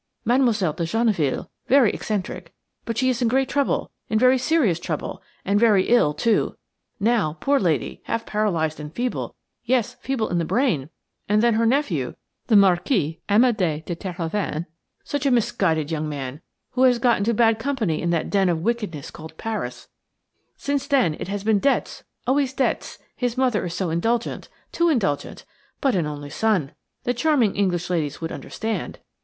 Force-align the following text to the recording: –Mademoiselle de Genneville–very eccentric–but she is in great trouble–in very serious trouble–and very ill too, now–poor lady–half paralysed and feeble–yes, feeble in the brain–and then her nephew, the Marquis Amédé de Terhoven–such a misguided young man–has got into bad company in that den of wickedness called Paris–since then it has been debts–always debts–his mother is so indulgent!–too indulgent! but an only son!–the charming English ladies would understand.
–Mademoiselle 0.25 0.73
de 0.73 0.83
Genneville–very 0.83 1.91
eccentric–but 1.93 2.97
she 2.97 3.11
is 3.11 3.21
in 3.21 3.27
great 3.27 3.47
trouble–in 3.47 4.17
very 4.17 4.35
serious 4.39 4.79
trouble–and 4.79 5.59
very 5.59 5.87
ill 5.89 6.11
too, 6.15 6.57
now–poor 6.99 7.59
lady–half 7.59 8.25
paralysed 8.25 8.79
and 8.79 8.91
feeble–yes, 8.95 9.93
feeble 9.99 10.29
in 10.29 10.39
the 10.39 10.43
brain–and 10.43 11.43
then 11.43 11.53
her 11.53 11.67
nephew, 11.67 12.15
the 12.47 12.55
Marquis 12.55 13.19
Amédé 13.29 13.85
de 13.85 13.95
Terhoven–such 13.95 15.23
a 15.27 15.29
misguided 15.29 15.91
young 15.91 16.09
man–has 16.09 16.97
got 16.97 17.19
into 17.19 17.31
bad 17.31 17.59
company 17.59 18.01
in 18.01 18.09
that 18.09 18.31
den 18.31 18.49
of 18.49 18.59
wickedness 18.63 19.11
called 19.11 19.37
Paris–since 19.37 20.87
then 20.87 21.13
it 21.19 21.27
has 21.27 21.43
been 21.43 21.59
debts–always 21.59 22.53
debts–his 22.53 23.37
mother 23.37 23.63
is 23.67 23.75
so 23.75 23.91
indulgent!–too 23.91 24.89
indulgent! 24.89 25.45
but 25.79 25.93
an 25.93 26.07
only 26.07 26.31
son!–the 26.31 27.13
charming 27.13 27.55
English 27.55 27.91
ladies 27.91 28.19
would 28.19 28.31
understand. 28.31 28.97